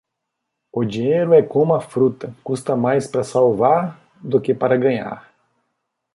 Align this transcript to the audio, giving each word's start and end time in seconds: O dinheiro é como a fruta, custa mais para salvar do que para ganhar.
O 0.71 0.83
dinheiro 0.83 1.31
é 1.31 1.43
como 1.43 1.75
a 1.75 1.79
fruta, 1.79 2.33
custa 2.43 2.75
mais 2.75 3.05
para 3.05 3.23
salvar 3.23 4.01
do 4.19 4.41
que 4.41 4.51
para 4.51 4.75
ganhar. 4.75 5.31